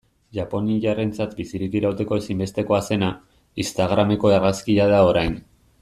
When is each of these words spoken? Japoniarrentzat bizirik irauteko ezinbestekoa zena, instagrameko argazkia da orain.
Japoniarrentzat 0.35 1.35
bizirik 1.41 1.77
irauteko 1.81 2.19
ezinbestekoa 2.23 2.81
zena, 2.95 3.11
instagrameko 3.65 4.33
argazkia 4.39 4.91
da 4.95 5.05
orain. 5.13 5.39